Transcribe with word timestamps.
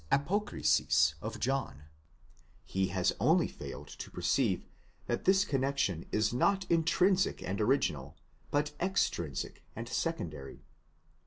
ἀπόκρισις 0.11 1.13
Of 1.21 1.39
John; 1.39 1.83
he 2.65 2.87
has 2.87 3.13
only 3.19 3.47
failed 3.47 3.87
to 3.89 4.09
perceive 4.09 4.65
that 5.05 5.25
this 5.25 5.45
connexion 5.45 6.07
is 6.11 6.33
not 6.33 6.65
intrinsic 6.71 7.43
and 7.43 7.61
original, 7.61 8.17
but 8.49 8.71
extrinsic 8.79 9.61
and 9.75 9.87
secondary. 9.87 10.65